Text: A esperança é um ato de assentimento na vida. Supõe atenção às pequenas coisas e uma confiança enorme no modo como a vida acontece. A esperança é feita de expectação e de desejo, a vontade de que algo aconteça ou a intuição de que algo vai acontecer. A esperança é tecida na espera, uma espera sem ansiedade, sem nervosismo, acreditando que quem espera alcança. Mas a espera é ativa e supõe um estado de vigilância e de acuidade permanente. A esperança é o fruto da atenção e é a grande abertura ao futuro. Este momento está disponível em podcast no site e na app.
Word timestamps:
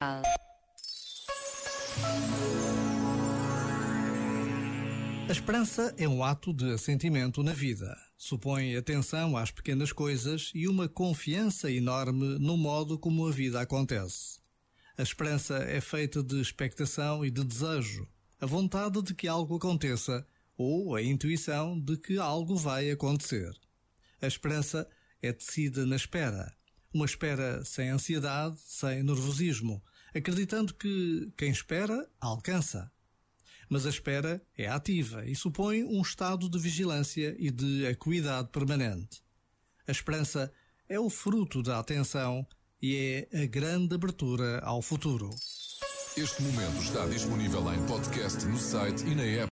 A 0.00 0.22
esperança 5.28 5.92
é 5.98 6.06
um 6.08 6.22
ato 6.22 6.54
de 6.54 6.70
assentimento 6.70 7.42
na 7.42 7.52
vida. 7.52 7.98
Supõe 8.16 8.76
atenção 8.76 9.36
às 9.36 9.50
pequenas 9.50 9.90
coisas 9.90 10.52
e 10.54 10.68
uma 10.68 10.88
confiança 10.88 11.68
enorme 11.68 12.38
no 12.38 12.56
modo 12.56 12.96
como 12.96 13.26
a 13.26 13.32
vida 13.32 13.60
acontece. 13.60 14.38
A 14.96 15.02
esperança 15.02 15.56
é 15.64 15.80
feita 15.80 16.22
de 16.22 16.40
expectação 16.40 17.24
e 17.24 17.30
de 17.30 17.42
desejo, 17.42 18.06
a 18.40 18.46
vontade 18.46 19.02
de 19.02 19.16
que 19.16 19.26
algo 19.26 19.56
aconteça 19.56 20.24
ou 20.56 20.94
a 20.94 21.02
intuição 21.02 21.76
de 21.76 21.96
que 21.96 22.18
algo 22.18 22.54
vai 22.54 22.88
acontecer. 22.88 23.50
A 24.22 24.28
esperança 24.28 24.88
é 25.20 25.32
tecida 25.32 25.84
na 25.84 25.96
espera, 25.96 26.56
uma 26.92 27.04
espera 27.04 27.64
sem 27.64 27.90
ansiedade, 27.90 28.58
sem 28.64 29.02
nervosismo, 29.02 29.82
acreditando 30.14 30.74
que 30.74 31.32
quem 31.36 31.50
espera 31.50 32.08
alcança. 32.20 32.90
Mas 33.68 33.84
a 33.84 33.90
espera 33.90 34.42
é 34.56 34.66
ativa 34.66 35.24
e 35.26 35.36
supõe 35.36 35.84
um 35.84 36.00
estado 36.00 36.48
de 36.48 36.58
vigilância 36.58 37.36
e 37.38 37.50
de 37.50 37.86
acuidade 37.86 38.48
permanente. 38.48 39.22
A 39.86 39.92
esperança 39.92 40.52
é 40.88 40.98
o 40.98 41.10
fruto 41.10 41.62
da 41.62 41.78
atenção 41.78 42.46
e 42.80 43.26
é 43.32 43.42
a 43.42 43.46
grande 43.46 43.94
abertura 43.94 44.60
ao 44.60 44.80
futuro. 44.80 45.30
Este 46.16 46.42
momento 46.42 46.82
está 46.82 47.06
disponível 47.06 47.72
em 47.72 47.86
podcast 47.86 48.44
no 48.46 48.58
site 48.58 49.04
e 49.06 49.14
na 49.14 49.22
app. 49.22 49.46